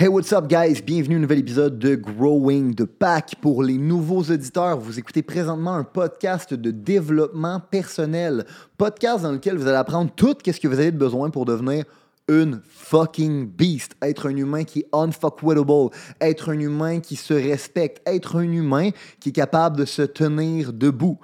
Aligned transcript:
Hey, 0.00 0.06
what's 0.06 0.32
up, 0.32 0.46
guys? 0.46 0.80
Bienvenue 0.80 1.16
à 1.16 1.18
un 1.18 1.22
nouvel 1.22 1.40
épisode 1.40 1.76
de 1.76 1.96
Growing 1.96 2.72
the 2.72 2.84
Pack. 2.84 3.34
Pour 3.40 3.64
les 3.64 3.78
nouveaux 3.78 4.22
auditeurs, 4.22 4.78
vous 4.78 4.96
écoutez 5.00 5.24
présentement 5.24 5.74
un 5.74 5.82
podcast 5.82 6.54
de 6.54 6.70
développement 6.70 7.58
personnel. 7.58 8.46
Podcast 8.76 9.24
dans 9.24 9.32
lequel 9.32 9.56
vous 9.56 9.66
allez 9.66 9.76
apprendre 9.76 10.12
tout 10.14 10.36
ce 10.46 10.60
que 10.60 10.68
vous 10.68 10.78
avez 10.78 10.92
besoin 10.92 11.30
pour 11.30 11.46
devenir 11.46 11.84
une 12.28 12.60
fucking 12.64 13.48
beast. 13.48 13.96
Être 14.00 14.28
un 14.28 14.36
humain 14.36 14.62
qui 14.62 14.80
est 14.80 14.88
unfuckwittable. 14.92 15.90
Être 16.20 16.52
un 16.52 16.60
humain 16.60 17.00
qui 17.00 17.16
se 17.16 17.34
respecte. 17.34 18.00
Être 18.08 18.36
un 18.36 18.52
humain 18.52 18.90
qui 19.18 19.30
est 19.30 19.32
capable 19.32 19.78
de 19.78 19.84
se 19.84 20.02
tenir 20.02 20.72
debout. 20.72 21.18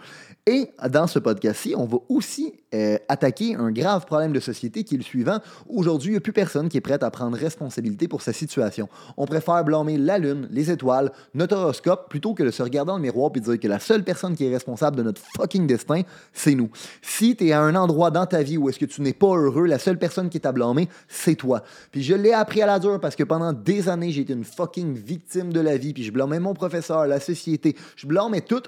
Et 0.46 0.68
dans 0.90 1.06
ce 1.06 1.18
podcast-ci, 1.18 1.74
on 1.74 1.86
va 1.86 1.96
aussi 2.10 2.52
euh, 2.74 2.98
attaquer 3.08 3.54
un 3.54 3.72
grave 3.72 4.04
problème 4.04 4.34
de 4.34 4.40
société 4.40 4.84
qui 4.84 4.94
est 4.94 4.98
le 4.98 5.02
suivant. 5.02 5.38
Aujourd'hui, 5.70 6.10
il 6.10 6.12
n'y 6.12 6.18
a 6.18 6.20
plus 6.20 6.34
personne 6.34 6.68
qui 6.68 6.76
est 6.76 6.82
prêt 6.82 7.02
à 7.02 7.10
prendre 7.10 7.34
responsabilité 7.34 8.08
pour 8.08 8.20
sa 8.20 8.34
situation. 8.34 8.90
On 9.16 9.24
préfère 9.24 9.64
blâmer 9.64 9.96
la 9.96 10.18
Lune, 10.18 10.46
les 10.50 10.70
étoiles, 10.70 11.12
notre 11.32 11.56
horoscope, 11.56 12.10
plutôt 12.10 12.34
que 12.34 12.42
de 12.42 12.50
se 12.50 12.62
regarder 12.62 12.88
dans 12.88 12.96
le 12.96 13.02
miroir 13.02 13.30
et 13.34 13.40
dire 13.40 13.58
que 13.58 13.68
la 13.68 13.78
seule 13.78 14.04
personne 14.04 14.36
qui 14.36 14.44
est 14.44 14.52
responsable 14.52 14.98
de 14.98 15.02
notre 15.02 15.22
fucking 15.34 15.66
destin, 15.66 16.02
c'est 16.34 16.54
nous. 16.54 16.68
Si 17.00 17.36
tu 17.36 17.46
es 17.46 17.52
à 17.52 17.62
un 17.62 17.74
endroit 17.74 18.10
dans 18.10 18.26
ta 18.26 18.42
vie 18.42 18.58
où 18.58 18.68
est-ce 18.68 18.78
que 18.78 18.84
tu 18.84 19.00
n'es 19.00 19.14
pas 19.14 19.34
heureux, 19.34 19.64
la 19.64 19.78
seule 19.78 19.98
personne 19.98 20.28
qui 20.28 20.36
est 20.36 20.46
à 20.46 20.52
blâmer, 20.52 20.90
c'est 21.08 21.36
toi. 21.36 21.62
Puis 21.90 22.02
je 22.02 22.14
l'ai 22.14 22.34
appris 22.34 22.60
à 22.60 22.66
la 22.66 22.78
dure 22.78 23.00
parce 23.00 23.16
que 23.16 23.24
pendant 23.24 23.54
des 23.54 23.88
années, 23.88 24.10
j'ai 24.10 24.20
été 24.20 24.34
une 24.34 24.44
fucking 24.44 24.92
victime 24.92 25.54
de 25.54 25.60
la 25.60 25.78
vie, 25.78 25.94
puis 25.94 26.04
je 26.04 26.12
blâmais 26.12 26.38
mon 26.38 26.52
professeur, 26.52 27.06
la 27.06 27.18
société, 27.18 27.74
je 27.96 28.06
blâmais 28.06 28.42
tout 28.42 28.64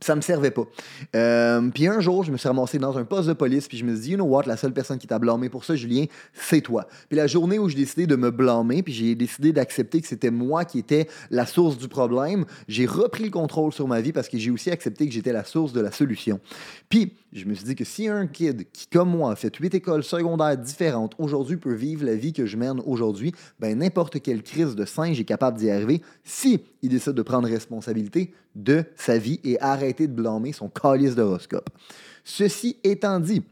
ça 0.00 0.16
me 0.16 0.20
servait 0.20 0.50
pas. 0.50 0.64
Euh, 1.14 1.68
puis 1.72 1.86
un 1.86 2.00
jour, 2.00 2.24
je 2.24 2.32
me 2.32 2.36
suis 2.36 2.48
ramassé 2.48 2.78
dans 2.78 2.96
un 2.98 3.04
poste 3.04 3.28
de 3.28 3.32
police, 3.32 3.68
puis 3.68 3.76
je 3.76 3.84
me 3.84 3.94
suis 3.94 4.02
dit, 4.02 4.10
you 4.12 4.16
know 4.16 4.24
what, 4.24 4.44
la 4.46 4.56
seule 4.56 4.72
personne 4.72 4.98
qui 4.98 5.06
t'a 5.06 5.18
blâmé 5.18 5.48
pour 5.48 5.64
ça, 5.64 5.74
Julien, 5.74 6.06
c'est 6.34 6.60
toi. 6.60 6.86
Puis 7.08 7.16
la 7.16 7.26
journée 7.26 7.58
où 7.58 7.68
j'ai 7.68 7.76
décidé 7.76 8.06
de 8.06 8.16
me 8.16 8.30
blâmer, 8.30 8.82
puis 8.82 8.92
j'ai 8.92 9.14
décidé 9.14 9.52
d'accepter 9.52 10.00
que 10.00 10.06
c'était 10.06 10.30
moi 10.30 10.64
qui 10.64 10.78
étais 10.78 11.06
la 11.30 11.46
source 11.46 11.76
du 11.78 11.88
problème, 11.88 12.44
j'ai 12.68 12.86
repris 12.86 13.24
le 13.24 13.30
contrôle 13.30 13.72
sur 13.72 13.86
ma 13.86 14.00
vie 14.00 14.12
parce 14.12 14.28
que 14.28 14.38
j'ai 14.38 14.50
aussi 14.50 14.70
accepté 14.70 15.06
que 15.06 15.12
j'étais 15.12 15.32
la 15.32 15.44
source 15.44 15.72
de 15.72 15.80
la 15.80 15.92
solution. 15.92 16.40
Puis 16.88 17.14
je 17.32 17.44
me 17.44 17.54
suis 17.54 17.64
dit 17.64 17.76
que 17.76 17.84
si 17.84 18.08
un 18.08 18.26
kid 18.26 18.66
qui, 18.72 18.88
comme 18.88 19.10
moi, 19.10 19.32
a 19.32 19.36
fait 19.36 19.54
huit 19.56 19.74
écoles 19.74 20.02
secondaires 20.02 20.56
différentes, 20.56 21.14
aujourd'hui 21.18 21.56
peut 21.56 21.74
vivre 21.74 22.04
la 22.04 22.16
vie 22.16 22.32
que 22.32 22.46
je 22.46 22.56
mène 22.56 22.80
aujourd'hui, 22.84 23.32
ben 23.60 23.78
n'importe 23.78 24.20
quelle 24.20 24.42
crise 24.42 24.74
de 24.74 24.84
singe 24.84 25.20
est 25.20 25.24
capable 25.24 25.58
d'y 25.58 25.70
arriver 25.70 26.02
si 26.24 26.60
il 26.82 26.88
décide 26.88 27.12
de 27.12 27.22
prendre 27.22 27.48
responsabilité 27.48 28.32
de 28.56 28.84
sa 28.96 29.18
vie 29.18 29.40
et 29.44 29.60
arrêter 29.60 29.89
de 29.98 30.06
blâmer 30.06 30.52
son 30.52 30.68
calice 30.68 31.14
d'horoscope. 31.14 31.70
Ceci 32.24 32.78
étant 32.84 33.20
dit, 33.20 33.42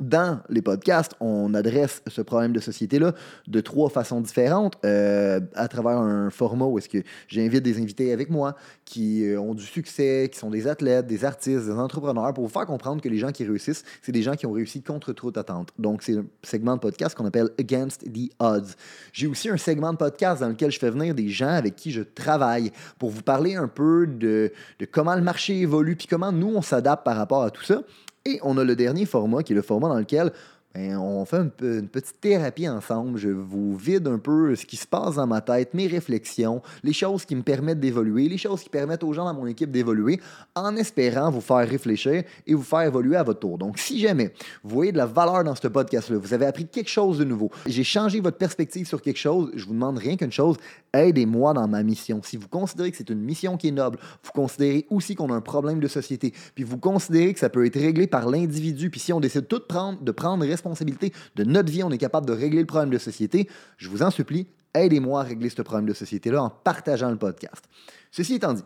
dans 0.00 0.40
les 0.48 0.62
podcasts, 0.62 1.12
on 1.20 1.54
adresse 1.54 2.02
ce 2.06 2.22
problème 2.22 2.52
de 2.52 2.60
société-là 2.60 3.14
de 3.46 3.60
trois 3.60 3.90
façons 3.90 4.20
différentes, 4.20 4.74
euh, 4.84 5.40
à 5.54 5.68
travers 5.68 5.98
un 5.98 6.30
format 6.30 6.64
où 6.64 6.78
est-ce 6.78 6.88
que 6.88 7.02
j'invite 7.28 7.62
des 7.62 7.78
invités 7.80 8.12
avec 8.12 8.30
moi 8.30 8.56
qui 8.84 9.24
euh, 9.24 9.40
ont 9.40 9.54
du 9.54 9.64
succès, 9.64 10.28
qui 10.32 10.38
sont 10.38 10.50
des 10.50 10.66
athlètes, 10.66 11.06
des 11.06 11.24
artistes, 11.24 11.66
des 11.66 11.72
entrepreneurs, 11.72 12.32
pour 12.32 12.44
vous 12.44 12.52
faire 12.52 12.66
comprendre 12.66 13.02
que 13.02 13.08
les 13.08 13.18
gens 13.18 13.30
qui 13.30 13.44
réussissent, 13.44 13.84
c'est 14.02 14.12
des 14.12 14.22
gens 14.22 14.34
qui 14.34 14.46
ont 14.46 14.52
réussi 14.52 14.82
contre 14.82 15.12
toute 15.12 15.36
attente. 15.36 15.70
Donc, 15.78 16.02
c'est 16.02 16.16
un 16.16 16.24
segment 16.42 16.74
de 16.74 16.80
podcast 16.80 17.14
qu'on 17.14 17.26
appelle 17.26 17.50
Against 17.58 18.04
the 18.12 18.30
Odds. 18.38 18.74
J'ai 19.12 19.26
aussi 19.26 19.48
un 19.48 19.56
segment 19.56 19.92
de 19.92 19.98
podcast 19.98 20.40
dans 20.40 20.48
lequel 20.48 20.70
je 20.70 20.78
fais 20.78 20.90
venir 20.90 21.14
des 21.14 21.28
gens 21.28 21.48
avec 21.48 21.76
qui 21.76 21.90
je 21.90 22.02
travaille 22.02 22.72
pour 22.98 23.10
vous 23.10 23.22
parler 23.22 23.54
un 23.54 23.68
peu 23.68 24.06
de, 24.06 24.52
de 24.78 24.84
comment 24.86 25.14
le 25.14 25.22
marché 25.22 25.60
évolue, 25.60 25.96
puis 25.96 26.06
comment 26.06 26.32
nous, 26.32 26.52
on 26.54 26.62
s'adapte 26.62 27.04
par 27.04 27.16
rapport 27.16 27.42
à 27.42 27.50
tout 27.50 27.64
ça. 27.64 27.82
Et 28.30 28.38
on 28.42 28.56
a 28.58 28.64
le 28.64 28.76
dernier 28.76 29.06
format, 29.06 29.42
qui 29.42 29.52
est 29.52 29.56
le 29.56 29.62
format 29.62 29.88
dans 29.88 29.98
lequel 29.98 30.32
ben, 30.72 30.96
on 30.98 31.24
fait 31.24 31.38
une, 31.38 31.88
petite 31.88 32.20
thérapie 32.20 32.68
ensemble. 32.68 33.18
Je 33.18 33.28
vous 33.28 33.76
vide 33.76 34.06
un 34.06 34.18
peu 34.18 34.54
ce 34.54 34.64
qui 34.64 34.76
se 34.76 34.86
passe 34.86 35.16
dans 35.16 35.26
ma 35.26 35.40
tête, 35.40 35.74
mes 35.74 35.88
réflexions, 35.88 36.62
les 36.84 36.92
choses 36.92 37.24
qui 37.24 37.34
me 37.34 37.42
permettent 37.42 37.80
d'évoluer, 37.80 38.28
les 38.28 38.38
choses 38.38 38.62
qui 38.62 38.68
permettent 38.68 39.02
aux 39.02 39.12
gens 39.12 39.24
dans 39.24 39.34
mon 39.34 39.46
équipe 39.46 39.72
d'évoluer, 39.72 40.20
en 40.54 40.76
espérant 40.76 41.32
vous 41.32 41.40
faire 41.40 41.68
réfléchir 41.68 42.22
et 42.46 42.54
vous 42.54 42.62
faire 42.62 42.82
évoluer 42.82 43.16
à 43.16 43.24
votre 43.24 43.40
tour. 43.40 43.58
Donc, 43.58 43.78
si 43.78 43.98
jamais 43.98 44.32
vous 44.62 44.76
voyez 44.76 44.92
de 44.92 44.96
la 44.96 45.06
valeur 45.06 45.42
dans 45.42 45.56
ce 45.56 45.66
podcast-là, 45.66 46.18
vous 46.18 46.34
avez 46.34 46.46
appris 46.46 46.68
quelque 46.68 46.90
chose 46.90 47.18
de 47.18 47.24
nouveau, 47.24 47.50
j'ai 47.66 47.84
changé 47.84 48.20
votre 48.20 48.38
perspective 48.38 48.86
sur 48.86 49.02
quelque 49.02 49.18
chose, 49.18 49.50
je 49.56 49.64
vous 49.66 49.74
demande 49.74 49.98
rien 49.98 50.16
qu'une 50.16 50.30
chose, 50.30 50.56
aidez-moi 50.92 51.52
dans 51.52 51.66
ma 51.66 51.82
mission. 51.82 52.20
Si 52.22 52.36
vous 52.36 52.48
considérez 52.48 52.92
que 52.92 52.96
c'est 52.96 53.10
une 53.10 53.22
mission 53.22 53.56
qui 53.56 53.68
est 53.68 53.72
noble, 53.72 53.98
vous 54.22 54.32
considérez 54.32 54.86
aussi 54.88 55.16
qu'on 55.16 55.32
a 55.32 55.34
un 55.34 55.40
problème 55.40 55.80
de 55.80 55.88
société, 55.88 56.32
puis 56.54 56.62
vous 56.62 56.78
considérez 56.78 57.32
que 57.32 57.40
ça 57.40 57.48
peut 57.48 57.66
être 57.66 57.78
réglé 57.78 58.06
par 58.06 58.28
l'individu, 58.30 58.88
puis 58.88 59.00
si 59.00 59.12
on 59.12 59.18
décide 59.18 59.48
tout 59.48 59.58
de 59.58 59.64
prendre, 59.64 60.00
de 60.00 60.12
prendre 60.12 60.44
responsabilité 60.60 61.12
de 61.36 61.44
notre 61.44 61.70
vie, 61.70 61.82
on 61.82 61.90
est 61.90 61.98
capable 61.98 62.26
de 62.26 62.32
régler 62.32 62.60
le 62.60 62.66
problème 62.66 62.90
de 62.90 62.98
société. 62.98 63.48
Je 63.78 63.88
vous 63.88 64.02
en 64.02 64.10
supplie, 64.10 64.46
aidez-moi 64.74 65.20
à 65.20 65.24
régler 65.24 65.48
ce 65.48 65.62
problème 65.62 65.88
de 65.88 65.94
société-là 65.94 66.42
en 66.42 66.50
partageant 66.50 67.10
le 67.10 67.16
podcast. 67.16 67.64
Ceci 68.10 68.34
étant 68.34 68.52
dit, 68.52 68.64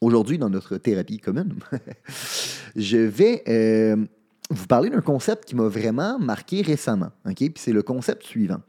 aujourd'hui, 0.00 0.38
dans 0.38 0.50
notre 0.50 0.78
thérapie 0.78 1.18
commune, 1.18 1.54
je 2.76 2.96
vais 2.96 3.42
euh, 3.48 3.96
vous 4.48 4.66
parler 4.66 4.90
d'un 4.90 5.02
concept 5.02 5.44
qui 5.44 5.56
m'a 5.56 5.68
vraiment 5.68 6.18
marqué 6.18 6.62
récemment. 6.62 7.10
Puis 7.24 7.52
c'est 7.56 7.72
le 7.72 7.82
concept 7.82 8.24
suivant. 8.24 8.60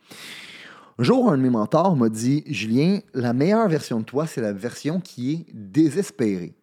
Un 1.00 1.03
jour, 1.03 1.31
un 1.31 1.38
de 1.38 1.41
mes 1.41 1.50
mentors 1.50 1.95
m'a 1.95 2.09
dit 2.09 2.44
Julien, 2.47 3.00
la 3.13 3.33
meilleure 3.33 3.68
version 3.69 4.01
de 4.01 4.06
toi, 4.06 4.28
c'est 4.28 4.41
la 4.41 4.53
version 4.53 5.00
qui 5.00 5.31
est 5.31 5.45
désespérée. 5.53 6.53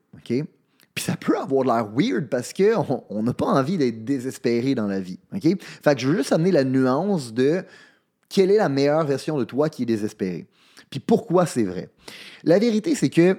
Puis 0.99 1.05
ça 1.05 1.17
peut 1.17 1.39
avoir 1.39 1.63
l'air 1.63 1.89
weird 1.95 2.29
parce 2.29 2.53
qu'on 2.53 3.23
n'a 3.23 3.33
pas 3.33 3.47
envie 3.47 3.79
d'être 3.79 4.05
désespéré 4.05 4.75
dans 4.75 4.89
la 4.89 4.99
vie. 4.99 5.21
OK? 5.33 5.47
Fait 5.63 5.97
je 5.97 6.09
veux 6.09 6.17
juste 6.17 6.33
amener 6.33 6.51
la 6.51 6.65
nuance 6.65 7.33
de 7.33 7.65
quelle 8.29 8.51
est 8.51 8.57
la 8.57 8.69
meilleure 8.69 9.07
version 9.07 9.39
de 9.39 9.45
toi 9.45 9.69
qui 9.69 9.85
est 9.85 9.87
désespérée. 9.87 10.49
Puis 10.91 10.99
pourquoi 10.99 11.47
c'est 11.47 11.63
vrai? 11.63 11.89
La 12.43 12.59
vérité, 12.59 12.97
c'est 12.97 13.11
que 13.11 13.39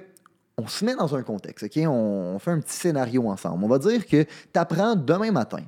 on 0.56 0.68
se 0.68 0.86
met 0.86 0.94
dans 0.94 1.14
un 1.14 1.22
contexte, 1.22 1.66
OK? 1.66 1.86
On, 1.86 2.38
fait 2.38 2.50
un 2.50 2.60
petit 2.60 2.76
scénario 2.76 3.28
ensemble. 3.28 3.62
On 3.62 3.68
va 3.68 3.78
dire 3.78 4.06
que 4.06 4.22
tu 4.22 4.58
apprends 4.58 4.96
demain 4.96 5.30
matin 5.30 5.64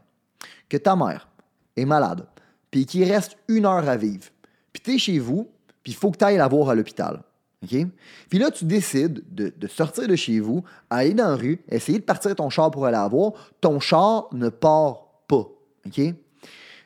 que 0.70 0.78
ta 0.78 0.96
mère 0.96 1.28
est 1.76 1.84
malade, 1.84 2.26
puis 2.70 2.86
qu'il 2.86 3.04
reste 3.04 3.36
une 3.48 3.66
heure 3.66 3.86
à 3.86 3.98
vivre. 3.98 4.24
Puis 4.72 4.82
tu 4.82 4.94
es 4.94 4.98
chez 4.98 5.18
vous, 5.18 5.46
puis 5.82 5.92
il 5.92 5.94
faut 5.94 6.10
que 6.10 6.16
tu 6.16 6.24
ailles 6.24 6.38
la 6.38 6.48
voir 6.48 6.70
à 6.70 6.74
l'hôpital. 6.74 7.22
Puis 7.66 8.38
là, 8.38 8.50
tu 8.50 8.64
décides 8.64 9.22
de, 9.30 9.66
sortir 9.68 10.08
de 10.08 10.16
chez 10.16 10.40
vous, 10.40 10.64
aller 10.90 11.14
dans 11.14 11.28
la 11.28 11.36
rue, 11.36 11.60
essayer 11.68 11.98
de 11.98 12.04
partir 12.04 12.34
ton 12.34 12.50
char 12.50 12.70
pour 12.70 12.86
aller 12.86 12.96
la 12.96 13.08
voir. 13.08 13.32
Ton 13.60 13.80
char 13.80 14.28
ne 14.32 14.48
part 14.48 15.06
pas. 15.28 15.48
OK? 15.86 16.00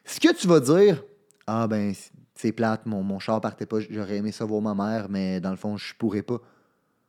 Ce 0.04 0.20
que 0.20 0.32
tu 0.34 0.47
vas 0.47 0.60
dire, 0.60 1.03
ah 1.47 1.66
ben, 1.66 1.92
c'est 2.34 2.53
plate, 2.53 2.87
mon, 2.87 3.03
mon 3.03 3.19
char 3.19 3.41
partait 3.41 3.66
pas, 3.66 3.78
j'aurais 3.88 4.16
aimé 4.16 4.32
ça 4.32 4.44
voir 4.44 4.60
ma 4.60 4.75
mère, 4.75 5.09
mais 5.09 5.41
dans 5.41 5.50
le 5.50 5.56
fond, 5.56 5.76
je 5.76 5.94
pourrais 5.94 6.22
pas. 6.22 6.41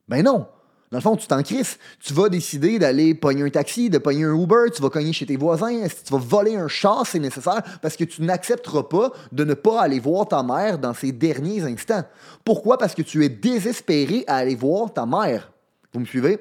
Ben 0.08 0.24
non! 0.24 0.48
Dans 0.92 1.00
le 1.00 1.02
fond, 1.02 1.18
tu 1.18 1.28
t'en 1.28 1.44
crisses. 1.44 1.78
Tu 2.00 2.14
vas 2.14 2.30
décider 2.30 2.80
d'aller 2.80 3.14
pogner 3.14 3.44
un 3.44 3.50
taxi, 3.50 3.90
de 3.90 3.98
pogner 3.98 4.24
un 4.24 4.34
Uber, 4.34 4.72
tu 4.74 4.82
vas 4.82 4.90
cogner 4.90 5.12
chez 5.12 5.26
tes 5.26 5.36
voisins, 5.36 5.88
tu 5.88 6.14
vas 6.14 6.20
voler 6.20 6.56
un 6.56 6.70
char, 6.70 7.06
c'est 7.06 7.20
nécessaire, 7.20 7.62
parce 7.82 7.98
que 7.98 8.06
tu 8.06 8.22
n'accepteras 8.22 8.84
pas 8.84 9.12
de 9.32 9.44
ne 9.44 9.54
pas 9.54 9.82
aller 9.82 10.00
voir 10.00 10.28
ta 10.28 10.44
mère 10.44 10.80
dans 10.80 10.94
ces 10.94 11.12
derniers 11.12 11.62
instants. 11.64 12.04
Pourquoi? 12.46 12.78
Parce 12.78 12.96
que 12.96 13.02
tu 13.02 13.26
es 13.26 13.30
désespéré 13.30 14.24
à 14.28 14.38
aller 14.38 14.56
voir 14.56 14.94
ta 14.94 15.06
mère. 15.06 15.52
Vous 15.94 16.00
me 16.00 16.06
suivez? 16.06 16.40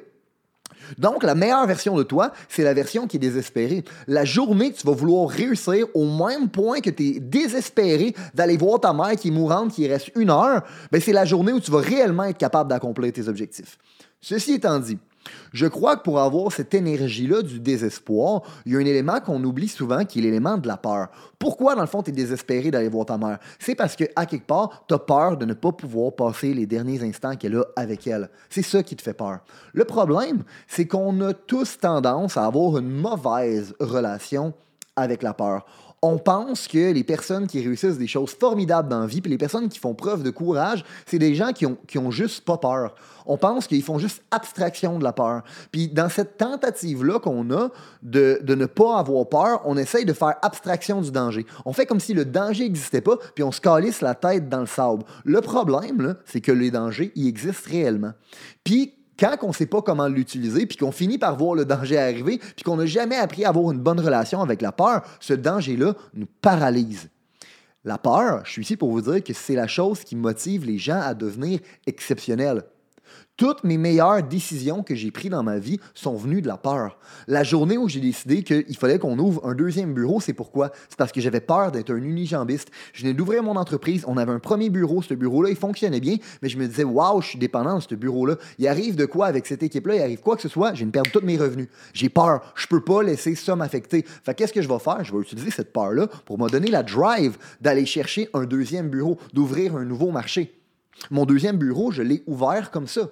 Donc, 0.99 1.25
la 1.25 1.35
meilleure 1.35 1.67
version 1.67 1.97
de 1.97 2.05
toi, 2.05 2.33
c'est 2.49 2.63
la 2.63 2.75
version 2.75 3.09
qui 3.09 3.17
est 3.17 3.21
désespérée. 3.21 3.83
La 4.07 4.25
journée 4.25 4.71
que 4.71 4.79
tu 4.79 4.87
vas 4.87 4.93
vouloir 4.93 5.29
réussir 5.29 5.87
au 5.95 6.05
même 6.05 6.49
point 6.49 6.81
que 6.81 6.91
tu 6.91 7.17
es 7.17 7.21
désespéré 7.21 8.15
d'aller 8.35 8.57
voir 8.57 8.79
ta 8.79 8.93
mère 8.93 9.17
qui 9.17 9.29
est 9.29 9.33
mourante, 9.33 9.73
qui 9.73 9.89
reste 9.89 10.13
une 10.15 10.31
heure, 10.31 10.63
ben 10.93 11.01
c'est 11.01 11.13
la 11.13 11.25
journée 11.25 11.53
où 11.53 11.59
tu 11.59 11.73
vas 11.73 11.81
réellement 11.81 12.25
être 12.25 12.39
capable 12.39 12.71
d'accomplir 12.71 13.13
tes 13.13 13.27
objectifs. 13.27 13.79
Ceci 14.21 14.55
étant 14.55 14.79
dit, 14.79 14.99
je 15.53 15.67
crois 15.67 15.97
que 15.97 16.03
pour 16.03 16.21
avoir 16.21 16.53
cette 16.53 16.75
énergie-là 16.75 17.43
du 17.43 17.61
désespoir, 17.61 18.43
il 18.65 18.73
y 18.73 18.77
a 18.77 18.79
un 18.79 18.85
élément 18.85 19.21
qu'on 19.21 19.43
oublie 19.43 19.69
souvent 19.69 20.05
qui 20.05 20.19
est 20.19 20.23
l'élément 20.23 20.57
de 20.57 20.69
la 20.69 20.77
peur. 20.77 21.09
Pourquoi, 21.39 21.75
dans 21.75 21.83
le 21.83 21.87
fond, 21.87 22.03
tu 22.03 22.11
es 22.11 22.13
désespéré 22.13 22.71
d'aller 22.71 22.89
voir 22.89 23.07
ta 23.07 23.19
mère? 23.19 23.39
C'est 23.59 23.75
parce 23.75 23.97
qu'à 23.97 24.27
quelque 24.27 24.47
part, 24.47 24.85
tu 24.89 24.95
as 24.95 24.99
peur 24.99 25.37
de 25.37 25.45
ne 25.45 25.55
pas 25.55 25.73
pouvoir 25.73 26.13
passer 26.13 26.55
les 26.55 26.67
derniers 26.67 27.03
instants 27.03 27.37
qu'elle 27.37 27.57
a 27.57 27.65
avec 27.77 28.07
elle. 28.07 28.31
C'est 28.51 28.63
ça 28.63 28.83
qui 28.83 28.97
te 28.97 29.03
fait 29.03 29.15
peur. 29.15 29.41
Le 29.73 29.85
problème, 29.85 30.43
c'est 30.69 30.87
qu'on 30.87 31.21
a 31.23 31.33
tous 31.33 31.79
tendance 31.79 32.37
à 32.37 32.47
avoir 32.47 32.79
une 32.79 32.91
mauvaise 32.91 33.75
relation 33.81 34.55
avec 34.97 35.23
la 35.23 35.35
peur 35.35 35.67
On 36.09 36.19
pense 36.19 36.69
que 36.69 36.93
les 36.93 37.03
personnes 37.03 37.49
qui 37.49 37.61
réussissent 37.61 37.99
des 37.99 38.07
choses 38.07 38.31
formidables 38.31 38.89
dans 38.89 39.01
la 39.01 39.07
vie, 39.07 39.21
puis 39.21 39.29
les 39.29 39.39
personnes 39.39 39.69
qui 39.69 39.81
font 39.81 39.93
preuve 39.93 40.23
de 40.23 40.31
courage, 40.31 40.85
c'est 41.05 41.19
des 41.19 41.35
gens 41.35 41.53
qui 41.53 41.67
ont, 41.67 41.77
qui 41.89 41.99
juste 42.11 42.45
pas 42.45 42.59
peur. 42.59 42.95
On 43.27 43.37
pense 43.37 43.67
qu'ils 43.67 43.83
font 43.83 43.99
juste 43.99 44.23
abstraction 44.31 45.01
de 45.01 45.03
la 45.03 45.13
peur. 45.13 45.43
Puis 45.73 45.89
dans 45.89 46.09
cette 46.09 46.37
tentative-là 46.37 47.19
qu'on 47.19 47.51
a 47.51 47.71
de, 48.05 48.39
de, 48.41 48.55
ne 48.55 48.67
pas 48.67 49.01
avoir 49.01 49.29
peur, 49.29 49.63
on 49.65 49.77
essaye 49.77 50.05
de 50.05 50.13
faire 50.13 50.37
abstraction 50.43 51.01
du 51.01 51.11
danger. 51.11 51.45
On 51.65 51.73
fait 51.73 51.87
comme 51.87 51.99
si 51.99 52.15
le 52.15 52.25
danger 52.25 52.63
n'existait 52.63 53.01
pas, 53.01 53.17
puis 53.35 53.43
on 53.43 53.51
se 53.51 53.61
calisse 53.61 54.01
la 54.01 54.15
tête 54.15 54.49
dans 54.49 54.61
le 54.61 54.67
sable. 54.67 55.03
Le 55.25 55.41
problème, 55.41 56.15
c'est 56.25 56.41
que 56.41 56.53
les 56.53 56.71
dangers, 56.71 57.11
ils 57.17 57.27
existent 57.27 57.69
réellement. 57.69 58.13
Puis 58.63 58.95
quand 59.19 59.37
on 59.43 59.49
ne 59.49 59.53
sait 59.53 59.67
pas 59.67 59.83
comment 59.83 60.09
l'utiliser, 60.09 60.67
puis 60.67 60.77
qu'on 60.77 60.93
finit 60.93 61.19
par 61.19 61.37
voir 61.37 61.55
le 61.55 61.65
danger 61.65 61.99
arriver, 61.99 62.39
puis 62.39 62.65
qu'on 62.65 62.77
n'a 62.77 62.87
jamais 62.87 63.17
appris 63.17 63.45
à 63.45 63.49
avoir 63.49 63.73
une 63.73 63.81
bonne 63.81 64.01
relation 64.01 64.41
avec 64.41 64.63
la 64.63 64.73
peur, 64.73 65.03
ce 65.21 65.35
danger-là 65.35 65.95
nous 66.15 66.27
paralyse. 66.41 67.09
La 67.85 67.99
peur, 67.99 68.43
je 68.45 68.51
suis 68.51 68.63
ici 68.63 68.77
pour 68.77 68.91
vous 68.91 69.01
dire 69.01 69.23
que 69.23 69.33
c'est 69.33 69.55
la 69.55 69.69
chose 69.69 70.01
qui 70.01 70.17
motive 70.17 70.65
les 70.65 70.79
gens 70.79 71.01
à 71.01 71.15
devenir 71.15 71.61
exceptionnels. 71.87 72.65
Toutes 73.37 73.65
mes 73.65 73.77
meilleures 73.77 74.23
décisions 74.23 74.83
que 74.83 74.95
j'ai 74.95 75.11
prises 75.11 75.31
dans 75.31 75.43
ma 75.43 75.59
vie 75.59 75.79
sont 75.93 76.17
venues 76.17 76.41
de 76.41 76.49
la 76.49 76.57
peur. 76.57 76.99
La 77.27 77.43
journée 77.43 77.77
où 77.77 77.87
j'ai 77.87 78.01
décidé 78.01 78.43
qu'il 78.43 78.77
fallait 78.79 78.99
qu'on 78.99 79.19
ouvre 79.19 79.45
un 79.45 79.55
deuxième 79.55 79.93
bureau, 79.93 80.21
c'est 80.21 80.33
pourquoi? 80.33 80.73
C'est 80.89 80.97
parce 80.97 81.13
que 81.13 81.21
j'avais 81.21 81.43
peur 81.43 81.71
d'être 81.71 81.91
un 81.91 82.03
unijambiste. 82.03 82.71
Je 82.95 83.03
venais 83.03 83.13
d'ouvrir 83.13 83.43
mon 83.43 83.57
entreprise, 83.57 84.05
on 84.07 84.17
avait 84.17 84.33
un 84.33 84.39
premier 84.39 84.71
bureau, 84.71 85.03
ce 85.03 85.13
bureau-là, 85.13 85.51
il 85.51 85.57
fonctionnait 85.57 86.01
bien, 86.01 86.17
mais 86.41 86.49
je 86.49 86.57
me 86.57 86.67
disais, 86.67 86.85
waouh, 86.85 87.21
je 87.21 87.29
suis 87.29 87.39
dépendant 87.39 87.77
de 87.77 87.83
ce 87.83 87.95
bureau-là. 87.95 88.37
Il 88.59 88.67
arrive 88.69 88.97
de 88.97 89.05
quoi 89.05 89.27
avec 89.27 89.47
cette 89.47 89.63
équipe-là? 89.63 89.97
Il 89.97 90.03
arrive 90.03 90.21
quoi 90.21 90.37
que 90.37 90.43
ce 90.43 90.49
soit, 90.49 90.73
une 90.81 90.91
perte 90.91 91.07
de 91.07 91.11
tous 91.21 91.27
mes 91.27 91.37
revenus. 91.37 91.69
J'ai 91.93 92.09
peur, 92.09 92.55
je 92.55 92.67
peux 92.67 92.81
pas 92.81 93.03
laisser 93.03 93.35
ça 93.35 93.55
m'affecter. 93.55 94.03
Fait 94.25 94.35
qu'est-ce 94.35 94.53
que 94.55 94.63
je 94.63 94.69
vais 94.69 94.79
faire? 94.79 95.05
Je 95.05 95.13
vais 95.13 95.21
utiliser 95.21 95.51
cette 95.51 95.75
peur-là 95.75 96.07
pour 96.25 96.39
me 96.39 96.49
donner 96.49 96.69
la 96.69 96.83
drive 96.83 97.37
d'aller 97.61 97.85
chercher 97.85 98.31
un 98.33 98.45
deuxième 98.45 98.89
bureau, 98.89 99.19
d'ouvrir 99.35 99.77
un 99.77 99.85
nouveau 99.85 100.11
marché. 100.11 100.55
Mon 101.11 101.27
deuxième 101.27 101.59
bureau, 101.59 101.91
je 101.91 102.03
l'ai 102.03 102.23
ouvert 102.27 102.71
comme 102.71 102.87
ça. 102.87 103.11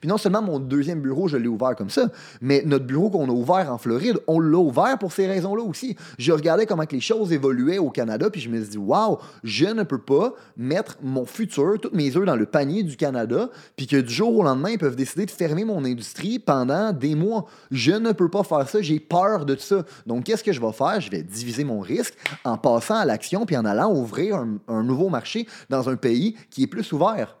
Puis 0.00 0.08
non 0.08 0.18
seulement 0.18 0.42
mon 0.42 0.58
deuxième 0.58 1.00
bureau, 1.00 1.28
je 1.28 1.36
l'ai 1.36 1.48
ouvert 1.48 1.74
comme 1.76 1.90
ça, 1.90 2.08
mais 2.40 2.62
notre 2.66 2.84
bureau 2.84 3.10
qu'on 3.10 3.28
a 3.28 3.32
ouvert 3.32 3.72
en 3.72 3.78
Floride, 3.78 4.18
on 4.26 4.40
l'a 4.40 4.58
ouvert 4.58 4.98
pour 4.98 5.12
ces 5.12 5.26
raisons-là 5.26 5.62
aussi. 5.62 5.96
Je 6.18 6.32
regardais 6.32 6.66
comment 6.66 6.84
les 6.90 7.00
choses 7.00 7.32
évoluaient 7.32 7.78
au 7.78 7.90
Canada, 7.90 8.30
puis 8.30 8.40
je 8.40 8.48
me 8.48 8.60
suis 8.60 8.70
dit, 8.70 8.78
waouh, 8.78 9.18
je 9.44 9.66
ne 9.66 9.82
peux 9.82 10.00
pas 10.00 10.34
mettre 10.56 10.98
mon 11.02 11.26
futur, 11.26 11.78
toutes 11.80 11.94
mes 11.94 12.16
œufs 12.16 12.24
dans 12.24 12.36
le 12.36 12.46
panier 12.46 12.82
du 12.82 12.96
Canada, 12.96 13.50
puis 13.76 13.86
que 13.86 13.96
du 13.96 14.12
jour 14.12 14.36
au 14.36 14.42
lendemain, 14.42 14.70
ils 14.70 14.78
peuvent 14.78 14.96
décider 14.96 15.26
de 15.26 15.30
fermer 15.30 15.64
mon 15.64 15.84
industrie 15.84 16.38
pendant 16.38 16.92
des 16.92 17.14
mois. 17.14 17.46
Je 17.70 17.92
ne 17.92 18.12
peux 18.12 18.28
pas 18.28 18.44
faire 18.44 18.68
ça, 18.68 18.80
j'ai 18.80 19.00
peur 19.00 19.44
de 19.44 19.56
ça. 19.56 19.84
Donc, 20.06 20.24
qu'est-ce 20.24 20.44
que 20.44 20.52
je 20.52 20.60
vais 20.60 20.72
faire? 20.72 21.00
Je 21.00 21.10
vais 21.10 21.22
diviser 21.22 21.64
mon 21.64 21.80
risque 21.80 22.14
en 22.44 22.56
passant 22.56 22.96
à 22.96 23.04
l'action, 23.04 23.46
puis 23.46 23.56
en 23.56 23.64
allant 23.64 23.92
ouvrir 23.92 24.44
un 24.68 24.82
nouveau 24.82 25.08
marché 25.08 25.46
dans 25.68 25.88
un 25.88 25.96
pays 25.96 26.36
qui 26.50 26.62
est 26.62 26.66
plus 26.66 26.92
ouvert. 26.92 27.36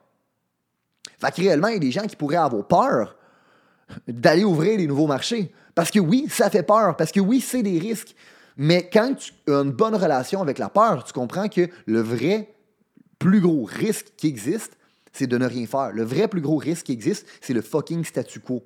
Fait 1.18 1.30
que 1.34 1.40
réellement, 1.40 1.68
il 1.68 1.74
y 1.74 1.76
a 1.76 1.80
des 1.80 1.90
gens 1.90 2.06
qui 2.06 2.16
pourraient 2.16 2.36
avoir 2.36 2.66
peur 2.66 3.16
d'aller 4.08 4.44
ouvrir 4.44 4.78
des 4.78 4.86
nouveaux 4.86 5.06
marchés. 5.06 5.52
Parce 5.74 5.90
que 5.90 6.00
oui, 6.00 6.26
ça 6.28 6.50
fait 6.50 6.62
peur. 6.62 6.96
Parce 6.96 7.12
que 7.12 7.20
oui, 7.20 7.40
c'est 7.40 7.62
des 7.62 7.78
risques. 7.78 8.14
Mais 8.56 8.88
quand 8.90 9.14
tu 9.14 9.32
as 9.52 9.60
une 9.60 9.72
bonne 9.72 9.94
relation 9.94 10.40
avec 10.40 10.58
la 10.58 10.68
peur, 10.68 11.04
tu 11.04 11.12
comprends 11.12 11.48
que 11.48 11.68
le 11.86 12.00
vrai 12.00 12.54
plus 13.18 13.40
gros 13.40 13.64
risque 13.64 14.12
qui 14.16 14.28
existe, 14.28 14.76
c'est 15.12 15.26
de 15.26 15.38
ne 15.38 15.46
rien 15.46 15.66
faire. 15.66 15.92
Le 15.92 16.04
vrai 16.04 16.28
plus 16.28 16.40
gros 16.40 16.56
risque 16.56 16.86
qui 16.86 16.92
existe, 16.92 17.26
c'est 17.40 17.54
le 17.54 17.62
fucking 17.62 18.04
statu 18.04 18.40
quo. 18.40 18.62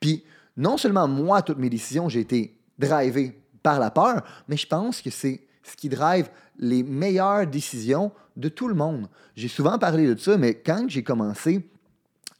Puis, 0.00 0.24
non 0.56 0.76
seulement 0.76 1.08
moi, 1.08 1.42
toutes 1.42 1.58
mes 1.58 1.70
décisions, 1.70 2.08
j'ai 2.08 2.20
été 2.20 2.58
drivé 2.78 3.40
par 3.62 3.78
la 3.78 3.90
peur, 3.90 4.22
mais 4.48 4.56
je 4.56 4.66
pense 4.66 5.02
que 5.02 5.10
c'est 5.10 5.42
ce 5.62 5.76
qui 5.76 5.88
drive 5.88 6.28
les 6.58 6.82
meilleures 6.82 7.46
décisions 7.46 8.10
de 8.38 8.48
tout 8.48 8.68
le 8.68 8.74
monde. 8.74 9.08
J'ai 9.36 9.48
souvent 9.48 9.78
parlé 9.78 10.06
de 10.06 10.18
ça, 10.18 10.38
mais 10.38 10.54
quand 10.54 10.86
j'ai 10.88 11.02
commencé 11.02 11.68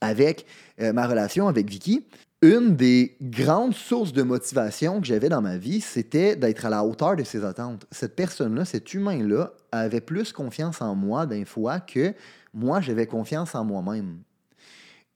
avec 0.01 0.47
euh, 0.81 0.93
ma 0.93 1.07
relation 1.07 1.49
avec 1.49 1.69
Vicky, 1.69 2.05
une 2.41 2.77
des 2.77 3.17
grandes 3.21 3.75
sources 3.75 4.13
de 4.13 4.23
motivation 4.23 5.01
que 5.01 5.07
j'avais 5.07 5.29
dans 5.29 5.43
ma 5.43 5.59
vie, 5.59 5.81
c'était 5.81 6.37
d'être 6.37 6.65
à 6.65 6.71
la 6.71 6.85
hauteur 6.85 7.17
de 7.17 7.25
ses 7.25 7.45
attentes. 7.45 7.85
Cette 7.91 8.15
personne-là, 8.15 8.65
cet 8.65 8.95
humain-là, 8.95 9.53
avait 9.73 10.01
plus 10.01 10.33
confiance 10.33 10.81
en 10.81 10.95
moi 10.95 11.27
d'un 11.27 11.45
fois 11.45 11.81
que 11.81 12.15
moi, 12.55 12.81
j'avais 12.81 13.07
confiance 13.07 13.55
en 13.55 13.65
moi-même 13.65 14.19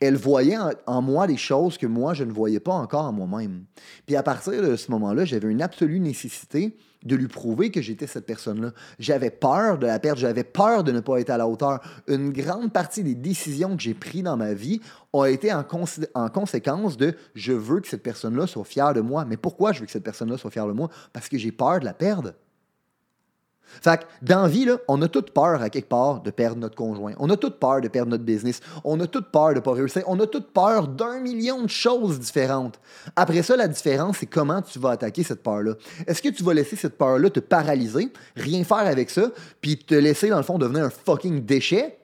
elle 0.03 0.17
voyait 0.17 0.59
en, 0.87 1.01
moi 1.01 1.29
des 1.29 1.37
choses 1.37 1.79
que 1.79 1.87
moi, 1.87 2.13
je 2.13 2.25
ne 2.25 2.33
voyais 2.33 2.59
pas 2.59 2.73
encore 2.73 3.05
en 3.05 3.13
moi-même. 3.13 3.65
Puis 4.05 4.17
à 4.17 4.23
partir 4.23 4.61
de 4.61 4.75
ce 4.75 4.91
moment-là, 4.91 5.25
j'avais 5.25 5.49
une 5.49 5.63
absolue 5.63 6.01
nécessité 6.01 6.77
de 7.05 7.15
lui 7.15 7.29
prouver 7.29 7.71
que 7.71 7.81
j'étais 7.81 8.09
cette 8.09 8.27
personne-là. 8.27 8.73
J'avais 8.99 9.31
peur 9.31 9.79
de 9.79 9.87
la 9.87 10.01
perdre, 10.01 10.21
j'avais 10.21 10.45
peur 10.45 10.83
de 10.83 10.91
ne 10.91 11.01
pas 11.01 11.21
être 11.21 11.31
à 11.31 11.37
la 11.37 11.47
hauteur. 11.47 11.81
Une 12.09 12.33
grande 12.33 12.73
partie 12.73 13.05
des 13.05 13.15
décisions 13.15 13.77
que 13.77 13.83
j'ai 13.83 13.95
prises 13.95 14.25
dans 14.25 14.37
ma 14.37 14.55
vie 14.55 14.81
ont 15.13 15.25
été 15.25 15.53
en, 15.53 15.65
en 16.15 16.29
conséquence 16.29 16.97
de 16.97 17.15
je 17.35 17.53
veux 17.53 17.81
que 17.81 17.89
cette 17.89 18.03
personne-là 18.03 18.47
soit 18.49 18.65
fière 18.65 18.95
de 18.95 19.01
moi. 19.01 19.25
Mais 19.25 19.37
pourquoi 19.37 19.73
je 19.73 19.81
veux 19.81 19.87
que 19.87 19.93
cette 19.93 20.05
personne-là 20.05 20.37
soit 20.37 20.51
fière 20.51 20.67
de 20.67 20.73
moi? 20.73 20.91
Parce 21.13 21.29
que 21.29 21.39
j'ai 21.39 21.53
peur 21.53 21.79
de 21.79 21.85
la 21.85 21.95
perdre. 21.95 22.33
Fait 23.81 24.01
que 24.01 24.05
dans 24.23 24.47
vie, 24.47 24.65
là, 24.65 24.79
on 24.89 25.01
a 25.03 25.09
toute 25.09 25.31
peur 25.31 25.63
à 25.63 25.71
quelque 25.71 25.89
part 25.89 26.21
de 26.21 26.31
perdre 26.31 26.59
notre 26.59 26.77
conjoint. 26.77 27.15
On 27.19 27.31
a 27.31 27.37
toute 27.37 27.59
peur 27.59 27.81
de 27.81 27.89
perdre 27.89 28.11
notre 28.11 28.25
business. 28.25 28.61
On 28.85 28.99
a 29.01 29.07
toute 29.07 29.31
peur 29.31 29.51
de 29.51 29.55
ne 29.55 29.61
pas 29.61 29.73
réussir. 29.73 30.03
On 30.07 30.19
a 30.21 30.27
toute 30.27 30.53
peur 30.53 30.89
d'un 30.89 31.21
million 31.21 31.63
de 31.63 31.69
choses 31.69 32.19
différentes. 32.21 32.81
Après 33.17 33.43
ça, 33.43 33.57
la 33.57 33.69
différence, 33.69 34.19
c'est 34.19 34.27
comment 34.27 34.63
tu 34.63 34.79
vas 34.79 34.91
attaquer 34.91 35.23
cette 35.23 35.43
peur-là. 35.43 35.75
Est-ce 36.07 36.23
que 36.23 36.29
tu 36.29 36.43
vas 36.43 36.55
laisser 36.55 36.77
cette 36.77 36.99
peur-là 36.99 37.31
te 37.31 37.41
paralyser, 37.41 38.13
rien 38.37 38.65
faire 38.65 38.79
avec 38.79 39.11
ça, 39.11 39.31
puis 39.61 39.79
te 39.79 39.95
laisser, 39.95 40.29
dans 40.29 40.37
le 40.37 40.43
fond, 40.43 40.59
devenir 40.59 40.85
un 40.85 40.91
fucking 40.91 41.45
déchet? 41.45 41.99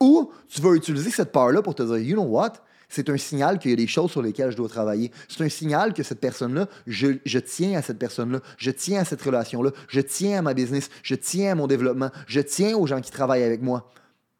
Ou 0.00 0.30
tu 0.48 0.62
vas 0.62 0.72
utiliser 0.72 1.10
cette 1.10 1.32
peur-là 1.32 1.60
pour 1.62 1.74
te 1.74 1.82
dire, 1.82 1.98
you 1.98 2.14
know 2.14 2.24
what? 2.24 2.54
C'est 2.90 3.08
un 3.08 3.16
signal 3.16 3.58
qu'il 3.58 3.70
y 3.70 3.74
a 3.74 3.76
des 3.76 3.86
choses 3.86 4.10
sur 4.10 4.20
lesquelles 4.20 4.50
je 4.50 4.56
dois 4.56 4.68
travailler. 4.68 5.10
C'est 5.28 5.42
un 5.42 5.48
signal 5.48 5.94
que 5.94 6.02
cette 6.02 6.20
personne-là, 6.20 6.68
je, 6.86 7.38
tiens 7.38 7.78
à 7.78 7.82
cette 7.82 7.98
personne-là, 7.98 8.40
je 8.58 8.70
tiens 8.70 9.00
à 9.00 9.04
cette 9.04 9.22
relation-là, 9.22 9.70
je 9.88 10.00
tiens 10.00 10.40
à 10.40 10.42
ma 10.42 10.52
business, 10.52 10.90
je 11.02 11.14
tiens 11.14 11.52
à 11.52 11.54
mon 11.54 11.66
développement, 11.66 12.10
je 12.26 12.40
tiens 12.40 12.76
aux 12.76 12.86
gens 12.86 13.00
qui 13.00 13.10
travaillent 13.10 13.44
avec 13.44 13.62
moi. 13.62 13.90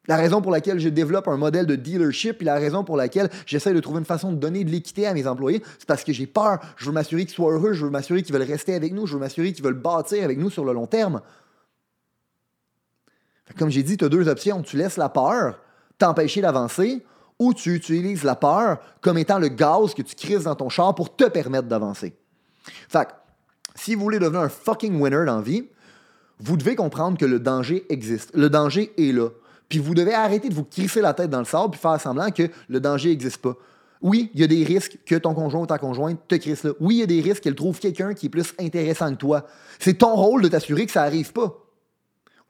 La 0.07 0.17
raison 0.17 0.41
pour 0.41 0.51
laquelle 0.51 0.79
je 0.79 0.89
développe 0.89 1.27
un 1.27 1.37
modèle 1.37 1.65
de 1.65 1.75
dealership 1.75 2.41
et 2.41 2.45
la 2.45 2.55
raison 2.55 2.83
pour 2.83 2.97
laquelle 2.97 3.29
j'essaie 3.45 3.73
de 3.73 3.79
trouver 3.79 3.99
une 3.99 4.05
façon 4.05 4.31
de 4.31 4.37
donner 4.37 4.63
de 4.63 4.69
l'équité 4.69 5.07
à 5.07 5.13
mes 5.13 5.27
employés, 5.27 5.63
c'est 5.79 5.87
parce 5.87 6.03
que 6.03 6.11
j'ai 6.11 6.27
peur. 6.27 6.59
Je 6.75 6.85
veux 6.85 6.91
m'assurer 6.91 7.25
qu'ils 7.25 7.35
soient 7.35 7.53
heureux, 7.53 7.73
je 7.73 7.85
veux 7.85 7.91
m'assurer 7.91 8.21
qu'ils 8.23 8.33
veulent 8.33 8.41
rester 8.41 8.73
avec 8.73 8.93
nous, 8.93 9.05
je 9.05 9.13
veux 9.13 9.19
m'assurer 9.19 9.53
qu'ils 9.53 9.63
veulent 9.63 9.73
bâtir 9.73 10.23
avec 10.23 10.37
nous 10.37 10.49
sur 10.49 10.65
le 10.65 10.73
long 10.73 10.87
terme. 10.87 11.21
Comme 13.57 13.69
j'ai 13.69 13.83
dit, 13.83 13.95
tu 13.95 14.05
as 14.05 14.09
deux 14.09 14.27
options. 14.27 14.61
Tu 14.63 14.75
laisses 14.75 14.97
la 14.97 15.09
peur 15.09 15.59
t'empêcher 15.97 16.41
d'avancer 16.41 17.03
ou 17.41 17.55
tu 17.55 17.73
utilises 17.73 18.23
la 18.23 18.35
peur 18.35 18.77
comme 19.01 19.17
étant 19.17 19.39
le 19.39 19.47
gaz 19.47 19.95
que 19.95 20.03
tu 20.03 20.13
crises 20.13 20.43
dans 20.43 20.53
ton 20.53 20.69
char 20.69 20.93
pour 20.93 21.15
te 21.15 21.23
permettre 21.23 21.67
d'avancer. 21.67 22.13
Fait 22.87 23.05
que, 23.05 23.11
si 23.73 23.95
vous 23.95 24.01
voulez 24.01 24.19
devenir 24.19 24.41
un 24.41 24.49
fucking 24.49 25.01
winner 25.01 25.25
dans 25.25 25.37
la 25.37 25.41
vie, 25.41 25.65
vous 26.39 26.55
devez 26.55 26.75
comprendre 26.75 27.17
que 27.17 27.25
le 27.25 27.39
danger 27.39 27.83
existe. 27.89 28.29
Le 28.35 28.47
danger 28.51 28.93
est 28.95 29.11
là. 29.11 29.29
Puis 29.69 29.79
vous 29.79 29.95
devez 29.95 30.13
arrêter 30.13 30.49
de 30.49 30.53
vous 30.53 30.65
crisser 30.65 31.01
la 31.01 31.15
tête 31.15 31.31
dans 31.31 31.39
le 31.39 31.45
sable 31.45 31.71
puis 31.71 31.79
faire 31.79 31.99
semblant 31.99 32.29
que 32.29 32.43
le 32.69 32.79
danger 32.79 33.09
n'existe 33.09 33.41
pas. 33.41 33.55
Oui, 34.03 34.29
il 34.35 34.41
y 34.41 34.43
a 34.43 34.47
des 34.47 34.63
risques 34.63 34.99
que 35.03 35.15
ton 35.15 35.33
conjoint 35.33 35.61
ou 35.61 35.65
ta 35.65 35.79
conjointe 35.79 36.19
te 36.27 36.35
crisse 36.35 36.63
là. 36.63 36.73
Oui, 36.79 36.97
il 36.97 36.99
y 36.99 37.03
a 37.03 37.07
des 37.07 37.21
risques 37.21 37.41
qu'elle 37.41 37.55
trouve 37.55 37.79
quelqu'un 37.79 38.13
qui 38.13 38.27
est 38.27 38.29
plus 38.29 38.53
intéressant 38.59 39.09
que 39.09 39.17
toi. 39.17 39.47
C'est 39.79 39.95
ton 39.95 40.15
rôle 40.15 40.43
de 40.43 40.47
t'assurer 40.47 40.85
que 40.85 40.91
ça 40.91 41.01
n'arrive 41.01 41.33
pas 41.33 41.57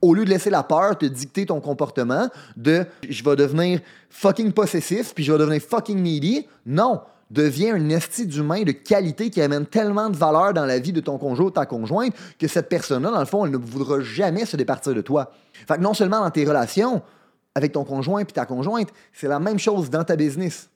au 0.01 0.13
lieu 0.13 0.25
de 0.25 0.29
laisser 0.29 0.49
la 0.49 0.63
peur 0.63 0.97
te 0.97 1.05
dicter 1.05 1.45
ton 1.45 1.59
comportement, 1.59 2.29
de 2.57 2.85
je 3.07 3.23
vais 3.23 3.35
devenir 3.35 3.79
fucking 4.09 4.51
possessif, 4.51 5.13
puis 5.13 5.23
je 5.23 5.31
vais 5.31 5.37
devenir 5.37 5.61
fucking 5.61 6.01
needy, 6.01 6.47
non. 6.65 7.01
Deviens 7.29 7.75
un 7.75 7.89
esti 7.89 8.25
d'humain 8.25 8.63
de 8.63 8.73
qualité 8.73 9.29
qui 9.29 9.41
amène 9.41 9.65
tellement 9.65 10.09
de 10.09 10.17
valeur 10.17 10.53
dans 10.53 10.65
la 10.65 10.79
vie 10.79 10.91
de 10.91 10.99
ton 10.99 11.17
conjoint 11.17 11.45
ou 11.45 11.51
ta 11.51 11.65
conjointe 11.65 12.13
que 12.37 12.47
cette 12.47 12.67
personne-là, 12.67 13.09
dans 13.09 13.19
le 13.19 13.25
fond, 13.25 13.45
elle 13.45 13.51
ne 13.51 13.57
voudra 13.57 14.01
jamais 14.01 14.45
se 14.45 14.57
départir 14.57 14.93
de 14.93 14.99
toi. 14.99 15.31
Fait 15.65 15.75
que 15.75 15.81
non 15.81 15.93
seulement 15.93 16.19
dans 16.19 16.29
tes 16.29 16.45
relations 16.45 17.01
avec 17.55 17.71
ton 17.71 17.85
conjoint 17.85 18.25
puis 18.25 18.33
ta 18.33 18.45
conjointe, 18.45 18.89
c'est 19.13 19.29
la 19.29 19.39
même 19.39 19.59
chose 19.59 19.89
dans 19.89 20.03
ta 20.03 20.17
business. 20.17 20.69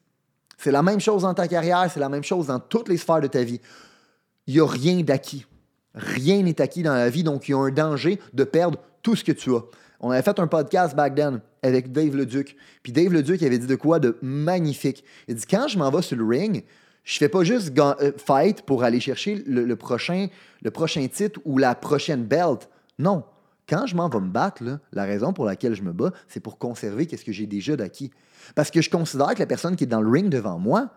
C'est 0.58 0.72
la 0.72 0.82
même 0.82 1.02
chose 1.02 1.24
dans 1.24 1.34
ta 1.34 1.50
carrière, 1.50 1.90
c'est 1.94 2.00
la 2.00 2.08
même 2.08 2.24
chose 2.24 2.48
dans 2.48 2.60
toutes 2.60 2.88
les 2.88 2.98
sphères 2.98 3.20
de 3.20 3.28
ta 3.28 3.44
vie. 3.44 3.60
Il 4.48 4.54
n'y 4.54 4.62
a 4.62 4.66
rien 4.66 5.02
d'acquis. 5.02 5.46
Rien 5.94 6.42
n'est 6.42 6.62
acquis 6.62 6.84
dans 6.84 6.94
la 6.94 7.10
vie, 7.10 7.24
donc 7.24 7.48
il 7.48 7.52
y 7.52 7.54
a 7.54 7.58
un 7.58 7.72
danger 7.72 8.20
de 8.34 8.44
perdre 8.46 8.80
tout 9.06 9.16
ce 9.16 9.24
que 9.24 9.32
tu 9.32 9.54
as. 9.54 9.62
On 10.00 10.10
avait 10.10 10.24
fait 10.24 10.40
un 10.40 10.48
podcast 10.48 10.96
back 10.96 11.14
then 11.14 11.40
avec 11.62 11.92
Dave 11.92 12.16
Leduc. 12.16 12.58
Puis 12.82 12.92
Dave 12.92 13.14
Leduc 13.14 13.44
avait 13.44 13.60
dit 13.60 13.68
de 13.68 13.76
quoi 13.76 14.00
de 14.00 14.18
magnifique. 14.24 15.04
Il 15.28 15.36
dit 15.36 15.46
quand 15.46 15.68
je 15.68 15.78
m'en 15.78 15.92
vais 15.92 16.02
sur 16.02 16.18
le 16.18 16.26
ring, 16.26 16.64
je 17.04 17.20
fais 17.20 17.30
pas 17.30 17.44
juste 17.44 17.72
euh, 17.78 18.12
fight 18.18 18.64
pour 18.64 18.84
aller 18.84 19.00
chercher 19.00 19.44
le, 19.46 19.76
prochain, 19.76 20.26
le 20.64 20.72
prochain 20.72 21.08
titre 21.08 21.40
ou 21.46 21.60
la 21.60 21.76
prochaine 21.76 22.24
belt. 22.24 22.68
Non. 22.98 23.24
Quand 23.70 23.86
je 23.86 23.96
m'en 23.96 24.10
vais 24.10 24.20
me 24.20 24.30
battre, 24.30 24.64
la 24.92 25.04
raison 25.04 25.34
pour 25.34 25.46
laquelle 25.46 25.76
je 25.76 25.84
me 25.84 25.94
bats, 25.94 26.12
c'est 26.28 26.40
pour 26.40 26.58
conserver 26.58 27.08
ce 27.16 27.24
que 27.24 27.32
j'ai 27.32 27.46
déjà 27.46 27.76
d'acquis. 27.76 28.10
Parce 28.56 28.72
que 28.72 28.82
je 28.82 28.90
considère 28.90 29.36
que 29.36 29.40
la 29.40 29.46
personne 29.46 29.76
qui 29.76 29.84
est 29.84 29.88
dans 29.88 30.02
le 30.02 30.10
ring 30.10 30.30
devant 30.30 30.58
moi, 30.58 30.90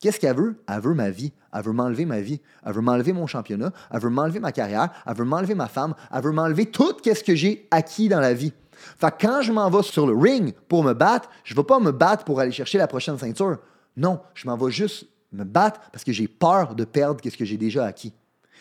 Qu'est-ce 0.00 0.20
qu'elle 0.20 0.36
veut? 0.36 0.56
Elle 0.68 0.80
veut 0.80 0.94
ma 0.94 1.10
vie. 1.10 1.32
Elle 1.52 1.62
veut 1.62 1.72
m'enlever 1.72 2.04
ma 2.04 2.20
vie. 2.20 2.40
Elle 2.64 2.74
veut 2.74 2.80
m'enlever 2.80 3.12
mon 3.12 3.26
championnat. 3.26 3.72
Elle 3.90 4.00
veut 4.00 4.10
m'enlever 4.10 4.40
ma 4.40 4.52
carrière. 4.52 4.90
Elle 5.06 5.14
veut 5.14 5.24
m'enlever 5.24 5.54
ma 5.54 5.68
femme. 5.68 5.94
Elle 6.12 6.22
veut 6.22 6.32
m'enlever 6.32 6.66
tout 6.66 6.96
ce 7.02 7.24
que 7.24 7.34
j'ai 7.34 7.66
acquis 7.70 8.08
dans 8.08 8.20
la 8.20 8.34
vie. 8.34 8.52
Fait 8.98 9.14
quand 9.18 9.42
je 9.42 9.52
m'en 9.52 9.70
vais 9.70 9.82
sur 9.82 10.06
le 10.06 10.14
ring 10.14 10.52
pour 10.68 10.84
me 10.84 10.92
battre, 10.92 11.30
je 11.44 11.54
ne 11.54 11.56
vais 11.56 11.64
pas 11.64 11.78
me 11.78 11.92
battre 11.92 12.24
pour 12.24 12.40
aller 12.40 12.52
chercher 12.52 12.78
la 12.78 12.86
prochaine 12.86 13.18
ceinture. 13.18 13.58
Non, 13.96 14.20
je 14.34 14.46
m'en 14.46 14.56
vais 14.56 14.70
juste 14.70 15.06
me 15.32 15.44
battre 15.44 15.80
parce 15.92 16.04
que 16.04 16.12
j'ai 16.12 16.28
peur 16.28 16.74
de 16.74 16.84
perdre 16.84 17.20
ce 17.24 17.36
que 17.36 17.44
j'ai 17.44 17.56
déjà 17.56 17.86
acquis. 17.86 18.12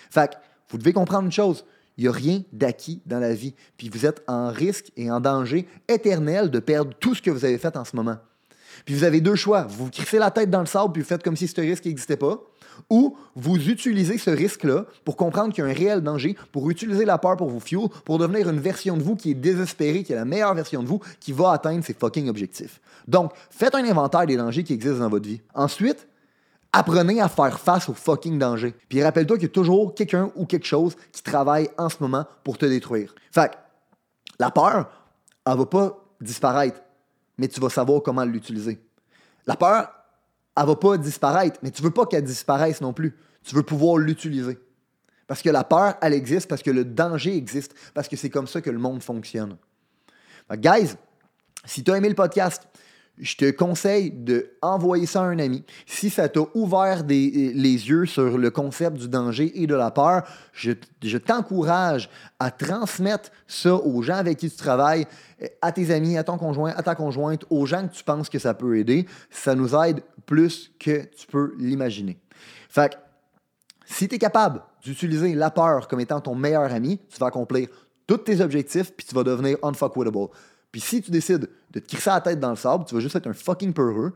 Fait 0.09 0.31
que 0.31 0.35
vous 0.69 0.77
devez 0.77 0.93
comprendre 0.93 1.25
une 1.25 1.31
chose. 1.31 1.65
Il 1.97 2.03
n'y 2.03 2.07
a 2.07 2.11
rien 2.11 2.41
d'acquis 2.51 3.01
dans 3.05 3.19
la 3.19 3.33
vie. 3.33 3.53
Puis 3.77 3.89
vous 3.89 4.05
êtes 4.05 4.23
en 4.27 4.49
risque 4.49 4.91
et 4.97 5.11
en 5.11 5.19
danger 5.19 5.67
éternel 5.87 6.49
de 6.49 6.59
perdre 6.59 6.93
tout 6.99 7.13
ce 7.15 7.21
que 7.21 7.29
vous 7.29 7.45
avez 7.45 7.57
fait 7.57 7.75
en 7.77 7.85
ce 7.85 7.95
moment. 7.95 8.17
Puis 8.85 8.95
vous 8.95 9.03
avez 9.03 9.21
deux 9.21 9.35
choix. 9.35 9.67
Vous 9.69 9.89
crissez 9.89 10.19
la 10.19 10.31
tête 10.31 10.49
dans 10.49 10.59
le 10.59 10.65
sable 10.65 10.93
puis 10.93 11.01
vous 11.01 11.07
faites 11.07 11.23
comme 11.23 11.37
si 11.37 11.47
ce 11.47 11.59
risque 11.61 11.85
n'existait 11.85 12.17
pas. 12.17 12.39
Ou 12.89 13.15
vous 13.35 13.55
utilisez 13.69 14.17
ce 14.17 14.29
risque-là 14.29 14.85
pour 15.05 15.15
comprendre 15.15 15.53
qu'il 15.53 15.63
y 15.63 15.67
a 15.67 15.69
un 15.69 15.73
réel 15.73 16.01
danger, 16.01 16.35
pour 16.51 16.69
utiliser 16.69 17.05
la 17.05 17.17
peur 17.17 17.37
pour 17.37 17.49
vous 17.49 17.59
fuel, 17.59 17.87
pour 18.05 18.17
devenir 18.17 18.49
une 18.49 18.59
version 18.59 18.97
de 18.97 19.03
vous 19.03 19.15
qui 19.15 19.31
est 19.31 19.35
désespérée, 19.35 20.03
qui 20.03 20.13
est 20.13 20.15
la 20.15 20.25
meilleure 20.25 20.53
version 20.53 20.81
de 20.81 20.87
vous, 20.87 20.99
qui 21.19 21.31
va 21.31 21.51
atteindre 21.51 21.83
ses 21.83 21.93
fucking 21.93 22.29
objectifs. 22.29 22.81
Donc, 23.07 23.31
faites 23.49 23.75
un 23.75 23.85
inventaire 23.85 24.25
des 24.25 24.37
dangers 24.37 24.63
qui 24.63 24.73
existent 24.73 24.99
dans 24.99 25.09
votre 25.09 25.27
vie. 25.27 25.41
Ensuite, 25.53 26.07
apprenez 26.71 27.21
à 27.21 27.29
faire 27.29 27.59
face 27.59 27.87
aux 27.89 27.93
fucking 27.93 28.39
dangers. 28.39 28.73
Puis 28.89 29.03
rappelle-toi 29.03 29.37
qu'il 29.37 29.47
y 29.47 29.51
a 29.51 29.53
toujours 29.53 29.93
quelqu'un 29.93 30.31
ou 30.35 30.45
quelque 30.45 30.65
chose 30.65 30.95
qui 31.11 31.21
travaille 31.21 31.69
en 31.77 31.89
ce 31.89 31.97
moment 31.99 32.25
pour 32.43 32.57
te 32.57 32.65
détruire. 32.65 33.13
Fait 33.31 33.51
que, 33.51 33.55
la 34.39 34.49
peur, 34.49 34.89
elle 35.45 35.57
va 35.57 35.65
pas 35.65 36.03
disparaître 36.19 36.81
mais 37.37 37.47
tu 37.47 37.59
vas 37.59 37.69
savoir 37.69 38.01
comment 38.01 38.23
l'utiliser. 38.23 38.81
La 39.45 39.55
peur, 39.55 39.91
elle 40.55 40.65
va 40.65 40.75
pas 40.75 40.97
disparaître, 40.97 41.59
mais 41.63 41.71
tu 41.71 41.81
veux 41.81 41.91
pas 41.91 42.05
qu'elle 42.05 42.23
disparaisse 42.23 42.81
non 42.81 42.93
plus. 42.93 43.15
Tu 43.43 43.55
veux 43.55 43.63
pouvoir 43.63 43.97
l'utiliser. 43.97 44.59
Parce 45.27 45.41
que 45.41 45.49
la 45.49 45.63
peur, 45.63 45.95
elle 46.01 46.13
existe, 46.13 46.47
parce 46.47 46.61
que 46.61 46.71
le 46.71 46.85
danger 46.85 47.35
existe, 47.35 47.73
parce 47.93 48.07
que 48.07 48.15
c'est 48.15 48.29
comme 48.29 48.47
ça 48.47 48.61
que 48.61 48.69
le 48.69 48.77
monde 48.77 49.01
fonctionne. 49.01 49.57
guys, 50.51 50.95
si 51.65 51.83
tu 51.83 51.91
as 51.91 51.97
aimé 51.97 52.09
le 52.09 52.15
podcast, 52.15 52.67
je 53.19 53.35
te 53.35 53.51
conseille 53.51 54.09
de 54.09 54.51
envoyer 54.61 55.05
ça 55.05 55.21
à 55.21 55.25
un 55.25 55.37
ami. 55.37 55.63
Si 55.85 56.09
ça 56.09 56.27
t'a 56.29 56.41
ouvert 56.55 57.03
les 57.07 57.53
yeux 57.53 58.05
sur 58.05 58.37
le 58.37 58.49
concept 58.49 58.97
du 58.97 59.07
danger 59.07 59.51
et 59.61 59.67
de 59.67 59.75
la 59.75 59.91
peur, 59.91 60.23
je, 60.51 60.71
je 61.01 61.17
t'encourage 61.17 62.09
à 62.39 62.49
transmettre 62.49 63.29
ça 63.47 63.75
aux 63.75 64.01
gens 64.01 64.15
avec 64.15 64.39
qui 64.39 64.49
tu 64.49 64.57
travailles, 64.57 65.05
à 65.61 65.71
tes 65.71 65.91
amis, 65.91 66.17
à 66.17 66.23
ton 66.23 66.37
conjoint, 66.37 66.73
à 66.75 66.81
ta 66.81 66.95
conjointe, 66.95 67.45
aux 67.49 67.65
gens 67.65 67.87
que 67.87 67.93
tu 67.93 68.03
penses 68.03 68.29
que 68.29 68.39
ça 68.39 68.55
peut 68.55 68.77
aider. 68.77 69.05
Ça 69.29 69.53
nous 69.53 69.75
aide 69.75 70.01
plus 70.25 70.71
que 70.79 71.05
tu 71.05 71.27
peux 71.27 71.53
l'imaginer. 71.59 72.17
Fait 72.67 72.93
que, 72.93 72.97
si 73.85 74.07
tu 74.07 74.15
es 74.15 74.17
capable 74.17 74.63
d'utiliser 74.83 75.35
la 75.35 75.51
peur 75.51 75.87
comme 75.87 75.99
étant 75.99 76.19
ton 76.19 76.33
meilleur 76.33 76.73
ami, 76.73 76.99
tu 77.09 77.19
vas 77.19 77.27
accomplir 77.27 77.67
tous 78.07 78.17
tes 78.17 78.41
objectifs 78.41 78.91
puis 78.95 79.05
tu 79.05 79.13
vas 79.13 79.23
devenir 79.23 79.57
unfuckwittable. 79.61 80.29
Puis 80.73 80.81
si 80.81 81.01
tu 81.03 81.11
décides 81.11 81.47
de 81.71 81.79
te 81.79 81.87
crisser 81.87 82.09
la 82.09 82.19
tête 82.19 82.39
dans 82.39 82.49
le 82.49 82.55
sable, 82.55 82.83
tu 82.85 82.95
vas 82.95 82.99
juste 82.99 83.15
être 83.15 83.27
un 83.27 83.33
fucking 83.33 83.73
peureux 83.73 84.11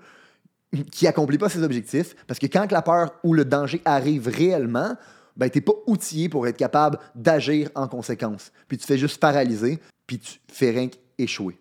qui 0.92 1.06
accomplit 1.06 1.38
pas 1.38 1.50
ses 1.50 1.62
objectifs. 1.62 2.16
Parce 2.26 2.40
que 2.40 2.48
quand 2.48 2.70
la 2.72 2.82
peur 2.82 3.12
ou 3.24 3.36
le 3.36 3.46
danger 3.46 3.80
arrive 3.86 4.28
réellement, 4.28 4.98
ben, 5.38 5.52
tu 5.52 5.60
n'es 5.60 5.62
pas 5.62 5.74
outillé 5.86 6.30
pour 6.30 6.48
être 6.48 6.58
capable 6.58 6.98
d'agir 7.14 7.70
en 7.76 7.88
conséquence. 7.88 8.52
Puis 8.68 8.80
tu 8.80 8.88
fais 8.88 8.98
juste 8.98 9.20
paralyser, 9.20 9.80
puis 10.08 10.18
tu 10.18 10.40
fais 10.48 10.72
rien 10.72 10.90
qu'échouer. 10.90 11.60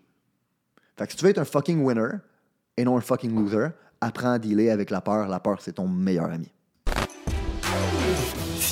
Fait 0.97 1.05
que 1.05 1.13
si 1.13 1.19
tu 1.19 1.25
veux 1.25 1.31
être 1.31 1.39
un 1.39 1.45
fucking 1.45 1.85
winner 1.85 2.17
et 2.79 2.85
non 2.85 2.97
un 2.97 3.03
fucking 3.03 3.35
loser, 3.39 3.69
apprends 4.01 4.33
à 4.33 4.39
dealer 4.39 4.71
avec 4.71 4.89
la 4.89 5.03
peur. 5.03 5.29
La 5.29 5.41
peur, 5.41 5.61
c'est 5.61 5.75
ton 5.75 5.87
meilleur 5.87 6.31
ami 6.31 6.51